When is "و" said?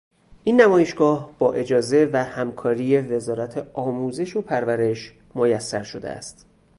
2.13-2.23, 4.35-4.41